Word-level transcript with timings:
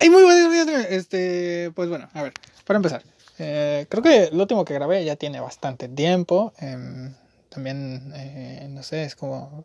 ¡Ay, 0.00 0.10
muy 0.10 0.22
buenos 0.22 0.52
días! 0.52 0.86
Este, 0.90 1.72
pues 1.74 1.88
bueno, 1.88 2.08
a 2.12 2.22
ver, 2.22 2.32
para 2.64 2.76
empezar. 2.76 3.02
Eh, 3.38 3.86
creo 3.88 4.02
que 4.02 4.30
lo 4.32 4.42
último 4.42 4.64
que 4.64 4.74
grabé 4.74 5.04
ya 5.04 5.16
tiene 5.16 5.40
bastante 5.40 5.88
tiempo. 5.88 6.52
Em, 6.58 7.14
también, 7.48 8.12
eh, 8.14 8.68
no 8.70 8.82
sé, 8.82 9.04
es 9.04 9.16
como... 9.16 9.64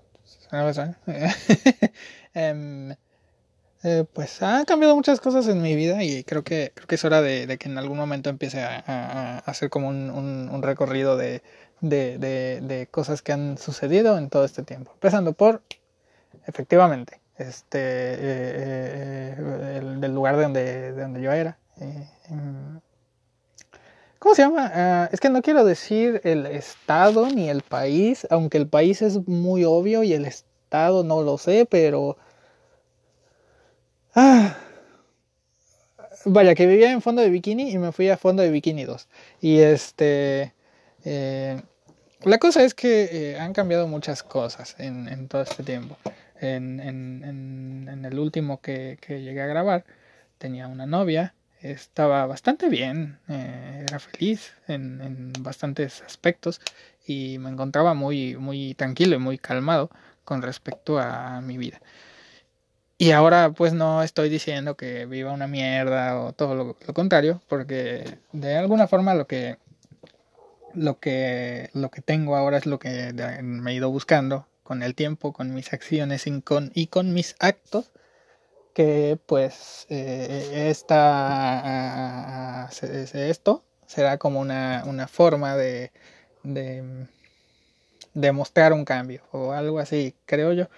Em, 2.34 2.96
eh, 3.84 4.06
pues 4.14 4.42
han 4.42 4.66
cambiado 4.66 4.96
muchas 4.96 5.20
cosas 5.20 5.48
en 5.48 5.62
mi 5.62 5.76
vida 5.76 6.04
y 6.04 6.24
creo 6.24 6.44
que, 6.44 6.72
creo 6.74 6.88
que 6.88 6.96
es 6.96 7.06
hora 7.06 7.22
de, 7.22 7.58
que 7.58 7.70
en 7.70 7.78
algún 7.78 7.98
momento 7.98 8.30
empiece 8.30 8.62
a, 8.62 9.40
hacer 9.40 9.70
como 9.70 9.90
un, 9.90 10.10
un, 10.10 10.62
recorrido 10.62 11.18
de, 11.18 11.42
de, 11.82 12.18
de, 12.62 12.88
cosas 12.88 13.22
que 13.22 13.34
han 13.34 13.58
sucedido 13.58 14.18
en 14.18 14.30
todo 14.30 14.46
este 14.46 14.64
tiempo. 14.64 14.92
Empezando 14.94 15.34
por, 15.34 15.64
efectivamente, 16.46 17.20
este, 17.40 17.80
eh, 17.80 19.36
eh, 19.38 19.78
el, 19.80 20.02
del 20.02 20.14
lugar 20.14 20.38
de 20.38 20.44
donde, 20.44 20.92
de 20.92 21.02
donde 21.02 21.22
yo 21.22 21.32
era. 21.32 21.58
¿Cómo 24.20 24.36
se 24.36 24.42
llama? 24.42 24.70
Ah, 24.74 25.10
es 25.12 25.22
que 25.22 25.30
no 25.30 25.42
quiero 25.42 25.64
decir 25.64 26.20
el 26.26 26.46
estado 26.46 27.30
ni 27.30 27.50
el 27.50 27.62
país, 27.62 28.28
aunque 28.30 28.58
el 28.58 28.68
país 28.68 29.02
es 29.02 29.26
muy 29.28 29.64
obvio 29.64 30.04
y 30.04 30.14
el 30.14 30.26
estado 30.26 31.04
no 31.04 31.22
lo 31.24 31.38
sé, 31.38 31.66
pero... 31.66 32.18
Ah, 34.14 34.58
vaya, 36.26 36.54
que 36.56 36.68
vivía 36.68 36.92
en 36.92 37.02
fondo 37.02 37.22
de 37.22 37.30
bikini 37.30 37.72
y 37.72 37.78
me 37.78 37.94
fui 37.94 38.10
a 38.10 38.18
fondo 38.18 38.44
de 38.44 38.52
bikini 38.52 38.84
2. 38.84 39.08
Y 39.42 39.60
este... 39.60 40.54
Eh, 41.06 41.62
la 42.24 42.38
cosa 42.38 42.64
es 42.64 42.74
que 42.74 43.32
eh, 43.32 43.40
han 43.40 43.54
cambiado 43.54 43.88
muchas 43.88 44.24
cosas 44.24 44.76
en, 44.78 45.30
todo 45.30 45.42
este 45.42 45.64
tiempo. 45.64 45.98
En, 46.42 48.06
el 48.06 48.20
último 48.20 48.62
que, 48.62 48.98
llegué 49.08 49.42
a 49.42 49.48
grabar 49.48 49.86
tenía 50.38 50.68
una 50.68 50.86
novia 50.86 51.34
estaba 51.62 52.26
bastante 52.26 52.70
bien, 52.70 53.20
eh, 53.28 53.86
era 53.88 54.00
feliz 54.00 54.54
en, 54.68 55.34
bastantes 55.40 56.02
aspectos 56.02 56.62
y 57.06 57.38
me 57.40 57.50
encontraba 57.50 57.94
muy, 57.94 58.38
muy 58.38 58.74
tranquilo 58.76 59.16
y 59.16 59.20
muy 59.20 59.38
calmado 59.38 59.90
con 60.24 60.42
respecto 60.42 61.00
a 61.00 61.42
mi 61.42 61.58
vida. 61.58 61.82
Y 62.98 63.12
ahora 63.12 63.52
pues 63.52 63.74
no 63.74 64.04
estoy 64.04 64.30
diciendo 64.30 64.76
que 64.76 65.06
viva 65.06 65.32
una 65.32 65.48
mierda 65.48 66.20
o 66.20 66.34
todo 66.34 66.54
lo, 66.56 66.94
contrario, 66.94 67.42
porque 67.48 68.20
de 68.34 68.58
alguna 68.58 68.88
forma 68.88 69.14
lo 69.14 69.26
que, 69.26 69.58
lo 70.74 71.00
que, 71.00 71.70
lo 71.74 71.90
que 71.92 72.02
tengo 72.02 72.36
ahora 72.36 72.58
es 72.58 72.66
lo 72.66 72.78
que 72.78 73.14
me 73.42 73.72
he 73.72 73.76
ido 73.76 73.90
buscando 73.90 74.49
con 74.70 74.84
el 74.84 74.94
tiempo, 74.94 75.34
con 75.34 75.56
mis 75.56 75.74
acciones 75.74 76.28
y 76.28 76.88
con, 76.88 77.12
mis 77.12 77.36
actos 77.40 77.92
que 78.76 79.18
pues 79.26 79.88
eh, 79.90 80.68
esta, 80.70 82.70
esto 82.70 83.64
será 83.88 84.20
como 84.20 84.40
una, 84.40 84.84
una 84.86 85.08
forma 85.08 85.58
de, 85.58 85.92
de, 86.44 87.08
mostrar 88.32 88.74
un 88.74 88.86
cambio 88.86 89.24
o 89.32 89.54
algo 89.54 89.80
así, 89.80 90.14
creo 90.28 90.54
yo. 90.54 90.70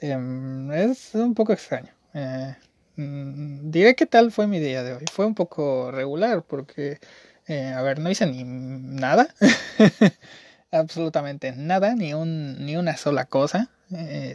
Em, 0.00 0.70
es 0.70 1.14
un 1.14 1.32
poco 1.32 1.54
extraño. 1.54 1.94
Eh, 2.12 2.54
mm, 2.96 3.70
diré 3.70 3.96
qué 3.96 4.04
tal 4.04 4.30
fue 4.30 4.46
mi 4.46 4.60
día 4.60 4.82
de 4.82 4.92
hoy. 4.92 5.04
Fue 5.10 5.24
un 5.24 5.34
poco 5.34 5.90
regular 5.90 6.42
porque, 6.42 7.00
eh, 7.46 7.72
a 7.74 7.80
ver, 7.80 7.98
no 7.98 8.10
hice 8.10 8.26
ni 8.26 8.44
nada. 8.44 9.26
Absolutamente 10.72 11.52
nada, 11.52 11.94
ni, 11.94 12.14
un, 12.14 12.64
ni 12.64 12.76
una 12.76 12.96
sola 12.96 13.26
cosa. 13.26 13.70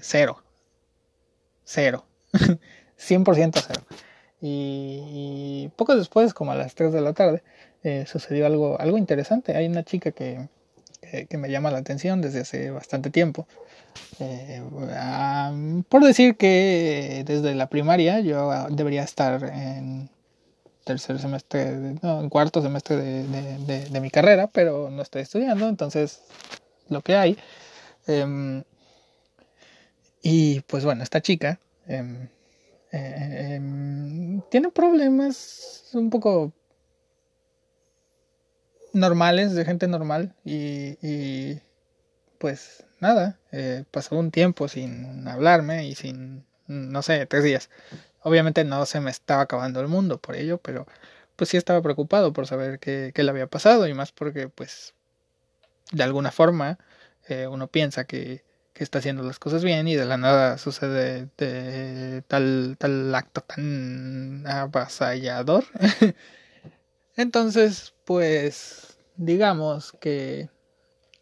cero. 0.01 0.43
Cero. 1.65 2.05
100% 2.97 3.63
cero. 3.67 3.81
Y, 4.39 5.69
poco 5.75 5.95
después, 5.95 6.33
como 6.33 6.51
a 6.51 6.55
las 6.55 6.75
3 6.75 6.93
de 6.93 7.01
la 7.01 7.13
tarde, 7.13 7.43
eh, 7.83 8.05
sucedió 8.07 8.45
algo, 8.45 8.79
algo 8.79 8.97
interesante. 8.97 9.55
Hay 9.55 9.67
una 9.67 9.83
chica 9.83 10.11
que, 10.11 10.47
que, 11.27 11.37
me 11.37 11.49
llama 11.49 11.71
la 11.71 11.79
atención 11.79 12.21
desde 12.21 12.41
hace 12.41 12.69
bastante 12.69 13.09
tiempo. 13.09 13.47
Eh, 14.19 14.61
por 15.89 16.03
decir 16.03 16.37
que 16.37 17.23
desde 17.25 17.55
la 17.55 17.67
primaria 17.67 18.19
yo 18.19 18.67
debería 18.69 19.03
estar 19.03 19.43
en 19.43 20.09
tercer 20.87 21.19
semestre, 21.19 21.97
no, 22.01 22.21
en 22.21 22.29
cuarto 22.29 22.61
semestre 22.61 22.95
de, 22.95 23.89
de, 23.89 23.99
mi 23.99 24.09
carrera, 24.09 24.47
pero 24.47 24.89
no 24.89 25.01
estoy 25.01 25.21
estudiando, 25.21 25.67
entonces 25.67 26.21
lo 26.87 27.01
que 27.01 27.15
hay. 27.15 27.37
Em, 28.07 28.63
y 30.23 30.61
pues 30.61 30.85
bueno, 30.85 31.03
esta 31.03 31.21
chica 31.21 31.59
em, 31.87 32.29
eh, 32.93 33.55
em, 33.55 34.41
tiene 34.49 34.69
problemas 34.69 35.89
un 35.93 36.09
poco 36.09 36.53
normales, 38.93 39.53
de 39.53 39.65
gente 39.65 39.87
normal, 39.87 40.33
y, 40.45 41.59
pues 42.37 42.85
nada, 43.01 43.37
eh, 43.51 43.83
pasó 43.91 44.17
un 44.17 44.31
tiempo 44.31 44.69
sin 44.69 45.27
hablarme 45.27 45.85
y 45.85 45.95
sin, 45.95 46.45
no 46.67 47.01
sé, 47.01 47.25
tres 47.25 47.43
días. 47.43 47.69
Obviamente 48.21 48.63
no 48.63 48.85
se 48.85 48.99
me 48.99 49.11
estaba 49.11 49.41
acabando 49.41 49.79
el 49.81 49.87
mundo 49.87 50.19
por 50.19 50.35
ello, 50.35 50.57
pero 50.59 50.87
pues 51.35 51.49
sí 51.49 51.57
estaba 51.57 51.81
preocupado 51.81 52.33
por 52.33 52.47
saber 52.47 52.79
qué, 52.79 53.11
le 53.15 53.29
había 53.29 53.47
pasado 53.47 53.87
y 53.87 53.93
más 53.93 54.11
porque 54.11 54.49
pues 54.49 54.93
de 55.91 56.03
alguna 56.03 56.31
forma 56.31 56.79
eh, 57.27 57.47
uno 57.47 57.67
piensa 57.67 58.05
que 58.05 58.43
que 58.77 58.83
está 58.83 58.99
haciendo 58.99 59.23
las 59.23 59.39
cosas 59.39 59.63
bien 59.63 59.87
y 59.87 59.95
de 59.95 60.05
la 60.05 60.17
nada 60.17 60.59
sucede 60.59 61.29
de 61.35 62.21
tal, 62.27 62.75
tal 62.77 63.15
acto 63.15 63.41
tan 63.41 64.45
avasallador. 64.45 65.63
Entonces, 67.15 67.95
pues, 68.05 68.99
digamos 69.15 69.93
que 69.93 70.51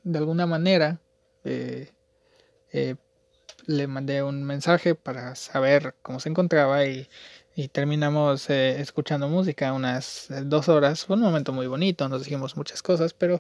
de 0.04 0.18
alguna 0.20 0.46
manera 0.46 1.00
eh, 1.46 1.94
eh, 2.74 2.96
le 3.68 3.88
mandé 3.88 4.24
un 4.24 4.44
mensaje 4.44 4.96
para 4.96 5.36
saber 5.36 5.96
cómo 6.02 6.20
se 6.20 6.30
encontraba 6.30 6.86
y, 6.86 7.08
terminamos 7.72 8.50
eh, 8.50 8.82
escuchando 8.82 9.30
música 9.30 9.74
unas 9.74 10.28
dos 10.44 10.68
horas. 10.70 11.06
Fue 11.06 11.16
un 11.16 11.22
momento 11.24 11.54
muy 11.54 11.68
bonito, 11.68 12.10
nos 12.10 12.24
dijimos 12.24 12.58
muchas 12.58 12.82
cosas, 12.82 13.14
pero 13.14 13.40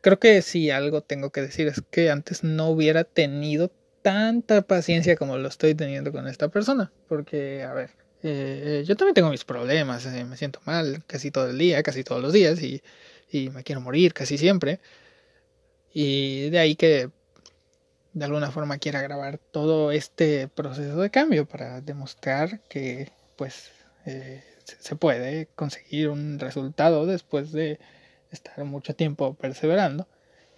Creo 0.00 0.18
que 0.18 0.40
si 0.42 0.70
algo 0.70 1.02
tengo 1.02 1.30
que 1.30 1.42
decir 1.42 1.68
es 1.68 1.82
que 1.90 2.10
antes 2.10 2.42
no 2.42 2.68
hubiera 2.68 3.04
tenido 3.04 3.70
tanta 4.02 4.62
paciencia 4.62 5.14
como 5.16 5.36
lo 5.36 5.48
estoy 5.48 5.74
teniendo 5.74 6.10
con 6.10 6.26
esta 6.26 6.48
persona. 6.48 6.90
Porque, 7.06 7.62
a 7.64 7.74
ver, 7.74 7.90
eh, 8.22 8.82
yo 8.86 8.96
también 8.96 9.14
tengo 9.14 9.30
mis 9.30 9.44
problemas, 9.44 10.06
eh, 10.06 10.24
me 10.24 10.36
siento 10.38 10.60
mal 10.64 11.04
casi 11.06 11.30
todo 11.30 11.50
el 11.50 11.58
día, 11.58 11.82
casi 11.82 12.02
todos 12.04 12.22
los 12.22 12.32
días 12.32 12.60
y 12.62 12.82
me 13.50 13.62
quiero 13.62 13.80
morir 13.82 14.14
casi 14.14 14.38
siempre. 14.38 14.80
Y 15.92 16.50
de 16.50 16.58
ahí 16.58 16.76
que 16.76 17.10
de 18.12 18.24
alguna 18.24 18.50
forma 18.50 18.78
quiera 18.78 19.02
grabar 19.02 19.38
todo 19.38 19.92
este 19.92 20.48
proceso 20.48 21.00
de 21.00 21.10
cambio 21.10 21.46
para 21.46 21.80
demostrar 21.80 22.60
que 22.68 23.12
pues 23.36 23.70
eh, 24.06 24.42
se 24.64 24.96
puede 24.96 25.48
conseguir 25.54 26.08
un 26.08 26.38
resultado 26.38 27.06
después 27.06 27.52
de 27.52 27.78
estar 28.30 28.64
mucho 28.64 28.94
tiempo 28.94 29.34
perseverando 29.34 30.06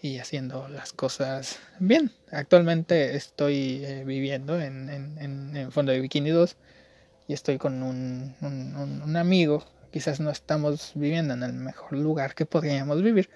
y 0.00 0.18
haciendo 0.18 0.68
las 0.68 0.92
cosas 0.92 1.60
bien. 1.78 2.10
Actualmente 2.30 3.14
estoy 3.14 3.84
eh, 3.84 4.04
viviendo 4.04 4.60
en, 4.60 4.90
en, 4.90 5.56
en, 5.56 5.72
Fondo 5.72 5.92
de 5.92 6.00
Bikini 6.00 6.30
2 6.30 6.56
y 7.28 7.32
estoy 7.32 7.58
con 7.58 7.82
un, 7.82 8.34
un, 8.40 9.00
un, 9.02 9.16
amigo. 9.16 9.64
Quizás 9.92 10.18
no 10.18 10.30
estamos 10.30 10.92
viviendo 10.94 11.34
en 11.34 11.44
el 11.44 11.52
mejor 11.52 11.92
lugar 11.92 12.34
que 12.34 12.46
podríamos 12.46 13.00
vivir. 13.02 13.30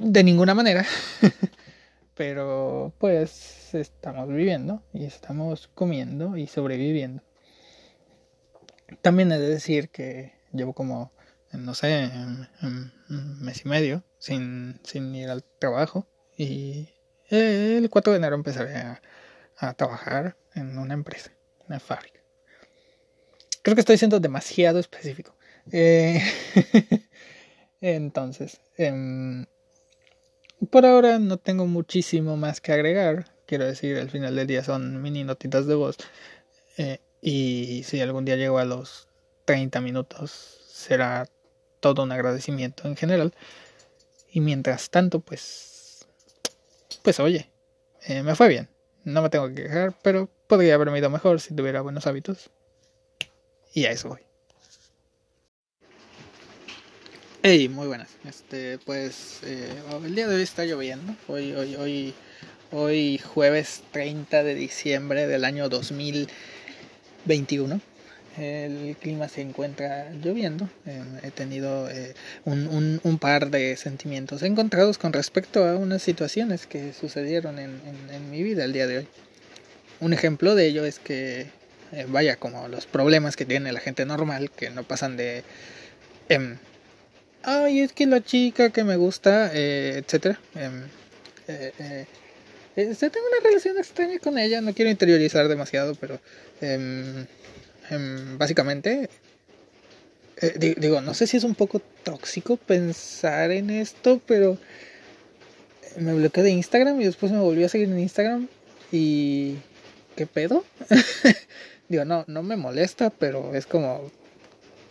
De 0.00 0.24
ninguna 0.24 0.54
manera. 0.54 0.86
Pero 2.14 2.92
pues 2.98 3.74
estamos 3.74 4.28
viviendo 4.28 4.82
y 4.92 5.04
estamos 5.04 5.68
comiendo 5.68 6.36
y 6.36 6.46
sobreviviendo. 6.46 7.22
También 9.02 9.30
he 9.30 9.38
de 9.38 9.48
decir 9.48 9.90
que 9.90 10.32
llevo 10.52 10.72
como 10.72 11.12
no 11.52 11.74
sé, 11.74 12.10
un 12.62 12.92
mes 13.40 13.64
y 13.64 13.68
medio 13.68 14.04
sin, 14.18 14.80
sin 14.84 15.14
ir 15.14 15.28
al 15.28 15.44
trabajo. 15.58 16.06
Y 16.36 16.88
el 17.28 17.88
4 17.90 18.12
de 18.12 18.18
enero 18.18 18.36
empezaré 18.36 18.76
a, 18.76 19.02
a 19.58 19.74
trabajar 19.74 20.36
en 20.54 20.78
una 20.78 20.94
empresa, 20.94 21.32
una 21.68 21.78
fábrica. 21.78 22.20
Creo 23.62 23.74
que 23.74 23.80
estoy 23.80 23.98
siendo 23.98 24.20
demasiado 24.20 24.78
específico. 24.78 25.36
Eh, 25.70 26.22
entonces, 27.80 28.60
em, 28.76 29.44
por 30.66 30.86
ahora 30.86 31.18
no 31.18 31.38
tengo 31.38 31.66
muchísimo 31.66 32.36
más 32.36 32.60
que 32.60 32.72
agregar. 32.72 33.26
Quiero 33.46 33.64
decir, 33.64 33.98
al 33.98 34.10
final 34.10 34.36
del 34.36 34.46
día 34.46 34.62
son 34.62 35.00
mini 35.02 35.24
notitas 35.24 35.66
de 35.66 35.74
voz. 35.74 35.96
Eh, 36.76 37.00
y 37.20 37.82
si 37.84 38.00
algún 38.00 38.24
día 38.24 38.36
llego 38.36 38.58
a 38.58 38.64
los 38.64 39.08
30 39.44 39.80
minutos, 39.80 40.30
será 40.68 41.26
todo 41.80 42.02
un 42.02 42.12
agradecimiento 42.12 42.86
en 42.86 42.96
general. 42.96 43.34
Y 44.30 44.40
mientras 44.40 44.90
tanto, 44.90 45.20
pues, 45.20 46.06
pues 47.02 47.18
oye, 47.20 47.50
eh, 48.06 48.22
me 48.22 48.34
fue 48.34 48.48
bien. 48.48 48.68
No 49.04 49.22
me 49.22 49.30
tengo 49.30 49.48
que 49.48 49.54
quejar, 49.54 49.94
pero 50.02 50.28
podría 50.46 50.74
haberme 50.74 50.98
ido 50.98 51.10
mejor 51.10 51.40
si 51.40 51.54
tuviera 51.54 51.80
buenos 51.80 52.06
hábitos. 52.06 52.50
Y 53.72 53.86
a 53.86 53.92
eso 53.92 54.08
voy. 54.10 54.29
Hey, 57.42 57.70
muy 57.70 57.86
buenas. 57.86 58.10
Este, 58.28 58.76
pues 58.84 59.40
eh, 59.44 59.72
el 60.04 60.14
día 60.14 60.28
de 60.28 60.36
hoy 60.36 60.42
está 60.42 60.66
lloviendo. 60.66 61.16
Hoy, 61.26 61.54
hoy, 61.54 61.74
hoy, 61.76 62.12
hoy 62.70 63.16
jueves 63.16 63.82
30 63.92 64.42
de 64.42 64.54
diciembre 64.54 65.26
del 65.26 65.46
año 65.46 65.70
2021 65.70 67.80
el 68.36 68.94
clima 69.00 69.28
se 69.28 69.40
encuentra 69.40 70.12
lloviendo. 70.12 70.68
Em, 70.84 71.16
he 71.22 71.30
tenido 71.30 71.88
eh, 71.90 72.14
un, 72.44 73.00
un, 73.02 73.18
par 73.18 73.50
de 73.50 73.74
sentimientos 73.76 74.42
encontrados 74.42 74.98
con 74.98 75.14
respecto 75.14 75.64
a 75.64 75.76
unas 75.76 76.02
situaciones 76.02 76.66
que 76.66 76.92
sucedieron 76.92 77.58
en, 77.58 77.80
en, 78.12 78.30
mi 78.30 78.42
vida 78.42 78.64
el 78.64 78.74
día 78.74 78.86
de 78.86 78.98
hoy. 78.98 79.08
Un 80.00 80.12
ejemplo 80.12 80.54
de 80.54 80.66
ello 80.66 80.84
es 80.84 80.98
que, 80.98 81.46
eh, 81.92 82.04
vaya, 82.08 82.36
como 82.36 82.68
los 82.68 82.84
problemas 82.86 83.36
que 83.36 83.46
tiene 83.46 83.72
la 83.72 83.80
gente 83.80 84.04
normal, 84.04 84.50
que 84.50 84.68
no 84.70 84.82
pasan 84.84 85.16
de... 85.16 85.42
Em, 87.42 87.50
Ay, 87.50 87.80
es 87.80 87.92
que 87.92 88.06
la 88.06 88.22
chica 88.22 88.70
que 88.70 88.84
me 88.84 88.96
gusta, 88.96 89.50
eh, 89.54 90.02
etcétera. 90.04 90.40
Em, 90.54 90.84
eh, 91.48 92.06
tengo 92.76 93.26
una 93.26 93.40
relación 93.42 93.78
extraña 93.78 94.18
con 94.18 94.38
ella, 94.38 94.60
no 94.60 94.72
quiero 94.74 94.90
interiorizar 94.90 95.48
demasiado, 95.48 95.94
pero 95.94 96.20
Em, 97.90 98.38
básicamente, 98.38 99.10
eh, 100.40 100.74
digo, 100.78 101.00
no 101.00 101.12
sé 101.12 101.26
si 101.26 101.36
es 101.36 101.44
un 101.44 101.56
poco 101.56 101.80
tóxico 102.04 102.56
pensar 102.56 103.50
en 103.50 103.70
esto, 103.70 104.20
pero 104.26 104.58
me 105.96 106.14
bloqueé 106.14 106.44
de 106.44 106.50
Instagram 106.50 107.00
y 107.00 107.04
después 107.04 107.32
me 107.32 107.40
volví 107.40 107.64
a 107.64 107.68
seguir 107.68 107.88
en 107.88 107.98
Instagram 107.98 108.48
y... 108.92 109.56
¿Qué 110.16 110.26
pedo? 110.26 110.64
digo, 111.88 112.04
no, 112.04 112.24
no 112.26 112.42
me 112.42 112.56
molesta, 112.56 113.10
pero 113.10 113.54
es 113.54 113.66
como... 113.66 114.10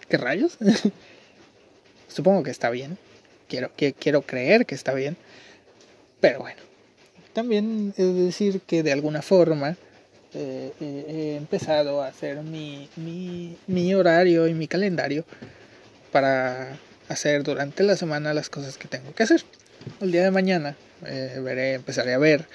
¿Qué 0.10 0.18
rayos? 0.18 0.58
Supongo 2.10 2.44
que 2.44 2.52
está 2.52 2.70
bien. 2.70 2.98
Quiero, 3.48 3.72
que, 3.76 3.94
quiero 3.94 4.22
creer 4.24 4.66
que 4.66 4.76
está 4.76 4.94
bien. 4.94 5.16
Pero 6.20 6.40
bueno. 6.40 6.62
También 7.34 7.94
es 7.96 8.16
decir 8.16 8.62
que 8.62 8.84
de 8.84 8.92
alguna 8.92 9.22
forma 9.22 9.78
eh, 10.34 10.74
eh, 10.82 11.06
he 11.08 11.36
empezado 11.38 12.02
a 12.02 12.08
hacer 12.08 12.42
mi, 12.42 12.90
mi, 12.96 13.56
mi, 13.68 13.94
horario 13.94 14.48
y 14.48 14.54
mi 14.54 14.68
calendario 14.68 15.26
para 16.12 16.78
hacer 17.08 17.44
durante 17.44 17.84
la 17.84 17.96
semana 17.96 18.34
las 18.34 18.50
cosas 18.50 18.78
que 18.78 18.88
tengo 18.88 19.14
que 19.14 19.24
hacer. 19.24 19.44
El 20.02 20.12
día 20.12 20.24
de 20.24 20.32
mañana 20.32 20.76
eh, 21.06 21.40
veré, 21.44 21.74
empezaré 21.76 22.14
a 22.14 22.18
ver 22.18 22.48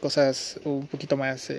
cosas 0.00 0.60
un 0.64 0.86
poquito 0.86 1.16
más 1.16 1.50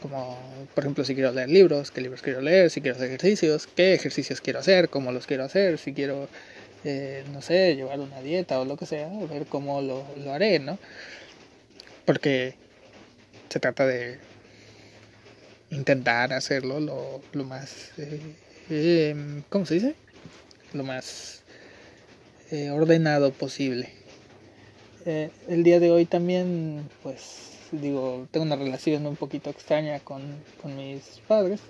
como 0.00 0.38
por 0.74 0.84
ejemplo 0.84 1.04
si 1.04 1.14
quiero 1.14 1.32
leer 1.32 1.48
libros, 1.50 1.90
qué 1.90 2.00
libros 2.00 2.22
quiero 2.22 2.40
leer, 2.40 2.70
si 2.70 2.80
quiero 2.80 2.96
hacer 2.96 3.08
ejercicios, 3.08 3.66
qué 3.66 3.94
ejercicios 3.94 4.40
quiero 4.40 4.60
hacer, 4.60 4.88
cómo 4.88 5.12
los 5.12 5.26
quiero 5.26 5.44
hacer, 5.44 5.78
si 5.78 5.92
quiero, 5.92 6.28
no 7.32 7.42
sé, 7.42 7.76
llevar 7.76 8.00
una 8.00 8.20
dieta 8.22 8.60
o 8.60 8.64
lo 8.64 8.76
que 8.76 8.86
sea, 8.86 9.08
ver 9.30 9.46
cómo 9.46 9.82
lo, 9.82 10.04
lo 10.16 10.32
haré, 10.32 10.58
¿no? 10.58 10.78
Porque 12.04 12.54
se 13.50 13.60
trata 13.60 13.86
de 13.86 14.18
intentar 15.70 16.32
hacerlo 16.32 16.80
lo, 16.80 17.20
lo 17.32 17.44
más, 17.44 17.90
eh, 17.98 19.10
em, 19.10 19.42
¿cómo 19.48 19.66
se 19.66 19.74
dice? 19.74 19.94
Lo 20.72 20.84
más 20.84 21.42
eh, 22.50 22.70
ordenado 22.70 23.32
posible. 23.32 23.90
Eh, 25.06 25.30
el 25.48 25.62
día 25.62 25.80
de 25.80 25.90
hoy 25.90 26.04
también, 26.04 26.88
pues, 27.02 27.52
digo, 27.72 28.26
tengo 28.30 28.46
una 28.46 28.56
relación 28.56 29.06
un 29.06 29.16
poquito 29.16 29.50
extraña 29.50 30.00
con, 30.00 30.22
con 30.60 30.76
mis 30.76 31.20
padres. 31.26 31.60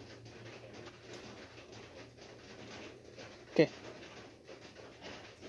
¿Qué? 3.54 3.68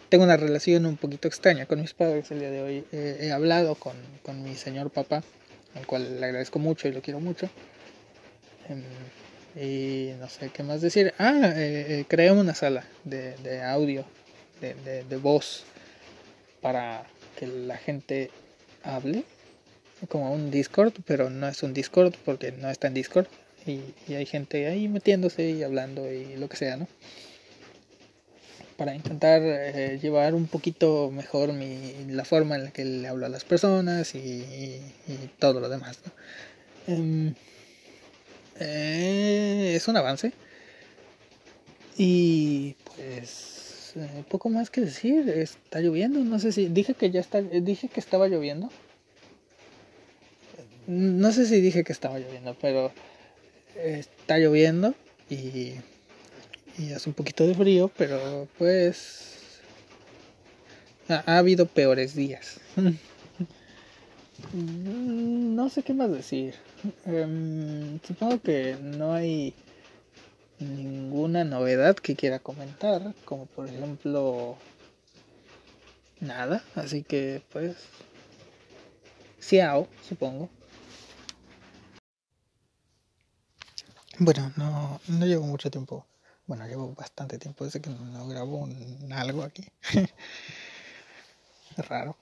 Tengo 0.09 0.23
una 0.23 0.37
relación 0.37 0.85
un 0.85 0.97
poquito 0.97 1.27
extraña 1.27 1.65
con 1.65 1.81
mis 1.81 1.93
padres 1.93 2.31
el 2.31 2.39
día 2.39 2.51
de 2.51 2.61
hoy. 2.61 2.85
he 2.91 3.31
hablado 3.31 3.75
con, 3.75 3.93
con 4.23 4.43
mi 4.43 4.55
señor 4.55 4.89
papá 4.89 5.23
al 5.75 5.85
cual 5.87 6.19
le 6.19 6.25
agradezco 6.25 6.59
mucho 6.59 6.87
y 6.87 6.91
lo 6.91 7.01
quiero 7.01 7.19
mucho. 7.19 7.49
Em, 8.69 8.83
y 9.55 10.13
no 10.19 10.29
sé 10.29 10.49
qué 10.49 10.63
más 10.63 10.81
decir. 10.81 11.13
Ah, 11.17 11.53
eh, 11.55 11.85
eh, 11.89 12.05
creé 12.07 12.31
una 12.31 12.55
sala 12.55 12.85
de, 13.03 13.35
de 13.37 13.61
audio, 13.63 14.05
de, 14.61 15.03
de, 15.03 15.17
voz, 15.17 15.63
para 16.61 17.05
que 17.37 17.47
la 17.47 17.77
gente 17.77 18.31
hable, 18.83 19.23
como 20.09 20.33
un 20.33 20.51
Discord, 20.51 20.93
pero 21.05 21.29
no 21.29 21.47
es 21.47 21.63
un 21.63 21.73
Discord 21.73 22.13
porque 22.25 22.51
no 22.51 22.69
está 22.69 22.87
en 22.87 22.93
Discord. 22.93 23.27
Y, 23.65 23.81
y 24.07 24.15
hay 24.15 24.25
gente 24.25 24.67
ahí 24.67 24.87
metiéndose 24.87 25.49
y 25.49 25.63
hablando 25.63 26.11
y 26.11 26.35
lo 26.37 26.49
que 26.49 26.57
sea, 26.57 26.77
¿no? 26.77 26.87
para 28.81 28.95
intentar 28.95 29.43
eh, 29.43 29.99
llevar 30.01 30.33
un 30.33 30.47
poquito 30.47 31.11
mejor 31.11 31.53
mi, 31.53 31.93
la 32.09 32.25
forma 32.25 32.55
en 32.55 32.63
la 32.63 32.71
que 32.71 32.83
le 32.83 33.07
hablo 33.07 33.27
a 33.27 33.29
las 33.29 33.43
personas 33.43 34.15
y, 34.15 34.81
todo 35.37 35.59
lo 35.59 35.69
demás. 35.69 35.99
Em, 36.87 37.35
eh, 38.59 39.73
es 39.75 39.87
un 39.87 39.97
avance. 39.97 40.33
Y 41.95 42.75
pues 42.95 43.93
eh, 43.97 44.23
poco 44.27 44.49
más 44.49 44.71
que 44.71 44.81
decir. 44.81 45.29
Está 45.29 45.79
lloviendo. 45.79 46.19
No 46.21 46.39
sé 46.39 46.51
si 46.51 46.67
dije 46.67 46.95
que 46.95 47.11
ya 47.11 47.19
está. 47.19 47.39
Dije 47.39 47.87
que 47.87 47.99
estaba 47.99 48.27
lloviendo. 48.29 48.71
No 50.87 51.31
sé 51.31 51.45
si 51.45 51.61
dije 51.61 51.83
que 51.83 51.93
estaba 51.93 52.19
lloviendo, 52.19 52.55
pero 52.59 52.91
está 53.75 54.37
lloviendo 54.37 54.93
y 55.29 55.75
y 56.77 56.93
hace 56.93 57.09
un 57.09 57.15
poquito 57.15 57.45
de 57.45 57.55
frío, 57.55 57.91
pero 57.97 58.47
pues 58.57 59.59
ha, 61.09 61.37
habido 61.37 61.65
peores 61.65 62.15
días. 62.15 62.59
no 64.53 65.69
sé 65.69 65.83
qué 65.83 65.93
más 65.93 66.11
decir. 66.11 66.55
Em, 67.05 67.99
supongo 68.01 68.41
que 68.41 68.77
no 68.81 69.13
hay 69.13 69.53
ninguna 70.59 71.43
novedad 71.43 71.95
que 71.95 72.15
quiera 72.15 72.39
comentar, 72.39 73.13
como 73.25 73.45
por 73.47 73.67
ejemplo 73.67 74.57
nada, 76.19 76.63
así 76.75 77.03
que 77.03 77.41
pues 77.51 77.75
Xiao, 79.39 79.87
supongo. 80.07 80.49
Bueno, 84.23 84.53
no, 84.55 85.01
no 85.07 85.25
llevo 85.25 85.47
mucho 85.47 85.71
tiempo 85.71 86.05
bueno, 86.51 86.67
llevo 86.67 86.93
bastante 86.95 87.37
tiempo 87.37 87.63
desde 87.63 87.79
que 87.79 87.89
no 87.89 88.27
grabo 88.27 88.67
algo 89.13 89.43
aquí. 89.43 89.63
es 91.77 91.77
raro. 91.87 92.17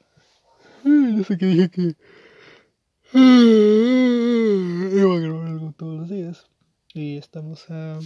No 0.84 1.24
sé 1.24 1.36
qué 1.36 1.48
dije 1.48 1.72
que. 1.72 1.96
Iba 3.12 5.16
a 5.16 5.20
grabar 5.20 5.48
algo 5.48 5.74
todos 5.76 6.02
los 6.02 6.10
días. 6.10 6.46
Y 6.94 7.18
estamos 7.18 7.66
a. 7.72 8.00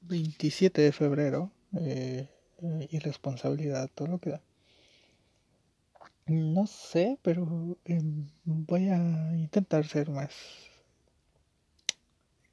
27 0.00 0.80
de 0.80 0.92
febrero. 0.92 1.52
Eh, 1.78 2.30
eh, 2.62 2.88
irresponsabilidad, 2.92 3.90
todo 3.94 4.08
lo 4.08 4.20
que 4.20 4.30
da. 4.30 4.40
No 6.28 6.66
sé, 6.66 7.18
pero 7.22 7.78
em, 7.84 8.26
voy 8.44 8.88
a 8.88 8.96
intentar 9.36 9.86
ser 9.86 10.10
más 10.10 10.32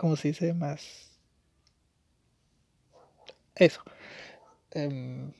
como 0.04 0.18
se 0.18 0.28
dice, 0.28 0.54
más... 0.54 1.12
Eso. 3.56 3.82
Em, 4.72 5.32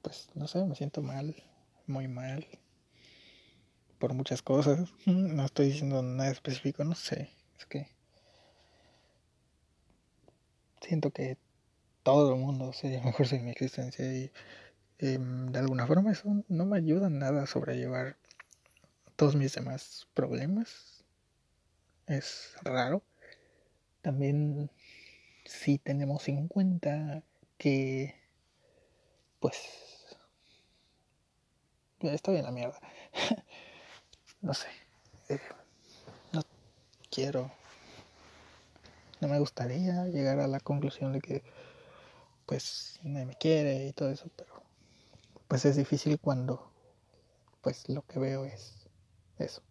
pues 0.00 0.28
no 0.34 0.46
sé, 0.46 0.64
me 0.64 0.76
siento 0.76 1.02
mal, 1.02 1.34
muy 1.88 2.06
mal, 2.06 2.46
por 3.98 4.14
muchas 4.14 4.42
cosas. 4.42 4.90
No 5.06 5.44
estoy 5.44 5.70
diciendo 5.70 6.02
nada 6.02 6.30
específico, 6.30 6.84
no 6.84 6.94
sé. 6.94 7.30
Es 7.58 7.66
que 7.66 7.88
siento 10.80 11.10
que 11.10 11.36
todo 12.04 12.34
el 12.34 12.40
mundo 12.40 12.72
sería 12.72 13.00
mejor 13.04 13.26
sin 13.26 13.44
mi 13.44 13.50
existencia 13.50 14.04
y 14.12 14.30
em, 14.98 15.50
de 15.52 15.58
alguna 15.58 15.86
forma 15.86 16.12
eso 16.12 16.44
no 16.48 16.66
me 16.66 16.78
ayuda 16.78 17.10
nada 17.10 17.42
a 17.42 17.46
sobrellevar 17.46 18.16
todos 19.16 19.36
mis 19.36 19.54
demás 19.54 20.06
problemas 20.14 20.94
es 22.06 22.54
raro. 22.62 23.02
También 24.02 24.70
si 25.44 25.78
tenemos 25.78 26.28
en 26.28 26.48
cuenta 26.48 27.22
que 27.56 28.14
pues 29.40 29.58
estoy 32.00 32.36
en 32.36 32.44
la 32.44 32.50
mierda. 32.50 32.80
no 34.42 34.54
sé. 34.54 34.68
Eh, 35.28 35.40
no 36.32 36.42
quiero. 37.10 37.50
No 39.20 39.28
me 39.28 39.38
gustaría 39.38 40.04
llegar 40.06 40.40
a 40.40 40.46
la 40.46 40.60
conclusión 40.60 41.12
de 41.12 41.20
que 41.20 41.42
pues 42.46 43.00
nadie 43.02 43.26
me 43.26 43.36
quiere 43.36 43.86
y 43.86 43.92
todo 43.92 44.10
eso, 44.10 44.28
pero 44.36 44.63
pues 45.54 45.66
es 45.66 45.76
difícil 45.76 46.18
cuando 46.18 46.72
pues 47.60 47.88
lo 47.88 48.02
que 48.02 48.18
veo 48.18 48.44
es 48.44 48.88
eso, 49.38 49.62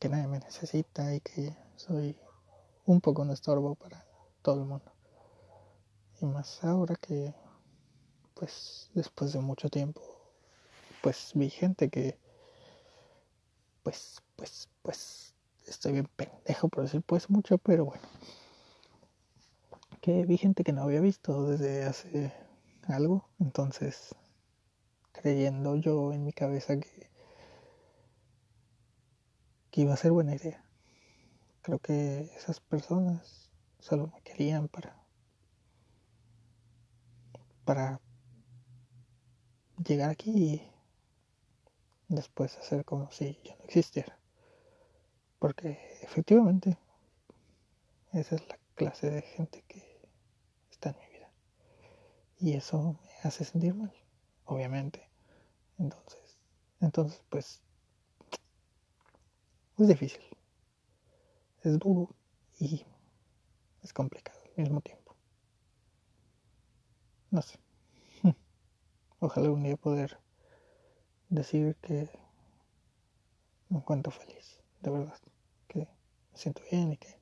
que 0.00 0.08
nadie 0.08 0.26
me 0.26 0.40
necesita 0.40 1.14
y 1.14 1.20
que 1.20 1.56
soy 1.76 2.18
un 2.84 3.00
poco 3.00 3.22
un 3.22 3.30
estorbo 3.30 3.76
para 3.76 4.04
todo 4.42 4.56
el 4.56 4.66
mundo. 4.66 4.90
Y 6.20 6.26
más 6.26 6.64
ahora 6.64 6.96
que, 6.96 7.32
pues 8.34 8.90
después 8.92 9.32
de 9.32 9.38
mucho 9.38 9.68
tiempo, 9.68 10.02
pues 11.00 11.30
vi 11.32 11.48
gente 11.48 11.90
que, 11.90 12.18
pues, 13.84 14.20
pues, 14.34 14.68
pues, 14.82 15.32
estoy 15.68 15.92
bien 15.92 16.08
pendejo 16.16 16.68
por 16.68 16.82
decir 16.82 17.02
pues 17.02 17.30
mucho, 17.30 17.58
pero 17.58 17.84
bueno. 17.84 18.02
Que 20.00 20.24
vi 20.24 20.38
gente 20.38 20.64
que 20.64 20.72
no 20.72 20.82
había 20.82 21.00
visto 21.00 21.46
desde 21.46 21.84
hace 21.84 22.32
algo, 22.88 23.28
entonces 23.38 24.12
creyendo 25.12 25.76
yo 25.76 26.12
en 26.12 26.24
mi 26.24 26.32
cabeza 26.32 26.78
que, 26.78 27.10
que 29.70 29.80
iba 29.82 29.94
a 29.94 29.96
ser 29.96 30.12
buena 30.12 30.34
idea. 30.34 30.64
Creo 31.62 31.78
que 31.78 32.30
esas 32.36 32.60
personas 32.60 33.50
solo 33.78 34.08
me 34.08 34.20
querían 34.22 34.68
para 34.68 34.98
para 37.68 38.00
llegar 39.84 40.08
aquí 40.08 40.30
y 40.30 40.72
después 42.08 42.56
hacer 42.56 42.86
como 42.86 43.10
si 43.10 43.38
yo 43.44 43.54
no 43.58 43.64
existiera. 43.64 44.18
Porque 45.38 45.78
efectivamente 46.00 46.78
esa 48.14 48.36
es 48.36 48.48
la 48.48 48.58
clase 48.74 49.10
de 49.10 49.20
gente 49.20 49.62
que 49.68 50.00
está 50.70 50.92
en 50.92 50.96
mi 50.96 51.12
vida. 51.12 51.30
Y 52.38 52.54
eso 52.54 52.98
me 53.02 53.28
hace 53.28 53.44
sentir 53.44 53.74
mal, 53.74 53.92
obviamente. 54.48 55.08
Entonces, 55.78 56.38
entonces 56.80 57.22
pues 57.28 57.62
es 59.78 59.88
difícil. 59.88 60.22
Es 61.62 61.78
duro 61.78 62.14
y 62.58 62.84
es 63.82 63.92
complicado 63.92 64.40
al 64.56 64.64
mismo 64.64 64.80
tiempo. 64.80 65.16
No 67.30 67.42
sé. 67.42 67.58
Ojalá 69.20 69.50
un 69.50 69.62
día 69.62 69.76
poder 69.76 70.18
decir 71.28 71.76
que 71.82 72.10
me 73.68 73.78
encuentro 73.78 74.10
feliz, 74.10 74.62
de 74.80 74.90
verdad, 74.90 75.18
que 75.68 75.80
me 75.80 76.38
siento 76.38 76.62
bien 76.70 76.92
y 76.92 76.96
que 76.96 77.20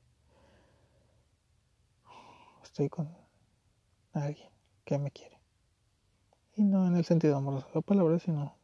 estoy 2.62 2.88
con 2.88 3.08
alguien 4.12 4.50
que 4.84 4.98
me 4.98 5.10
quiere. 5.10 5.35
Y 6.56 6.64
no 6.64 6.86
en 6.86 6.96
el 6.96 7.04
sentido 7.04 7.36
amoroso 7.36 7.68
de 7.68 7.74
la 7.74 7.80
palabra, 7.82 8.18
sino 8.18 8.56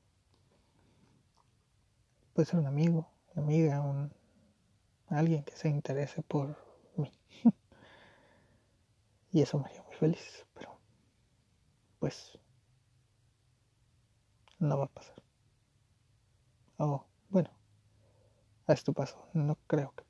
puede 2.32 2.46
ser 2.46 2.58
un 2.58 2.66
amigo, 2.66 3.06
una 3.34 3.44
amiga, 3.44 3.80
un, 3.82 4.10
alguien 5.08 5.44
que 5.44 5.54
se 5.54 5.68
interese 5.68 6.22
por 6.22 6.56
mí. 6.96 7.12
y 9.32 9.42
eso 9.42 9.58
me 9.58 9.66
haría 9.66 9.82
muy 9.82 9.94
feliz, 9.94 10.46
pero 10.54 10.78
pues 11.98 12.38
no 14.58 14.78
va 14.78 14.84
a 14.84 14.88
pasar. 14.88 15.22
Oh, 16.78 17.04
bueno, 17.28 17.50
a 18.66 18.72
esto 18.72 18.94
pasó, 18.94 19.28
no 19.34 19.56
creo 19.66 19.92
que 19.94 20.04